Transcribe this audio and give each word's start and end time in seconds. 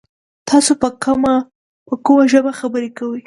تاسو 0.49 0.71
په 0.81 0.89
کومه 1.03 1.33
ژبه 2.31 2.51
خبري 2.59 2.89
کوی؟ 2.99 3.19